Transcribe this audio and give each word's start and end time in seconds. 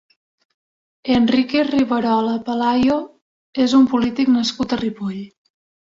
Enrique 1.15 1.61
Riverola 1.75 2.35
Pelayo 2.49 2.99
és 3.67 3.79
un 3.83 3.89
polític 3.95 4.37
nascut 4.41 4.75
a 4.79 4.85
Ripoll. 4.87 5.23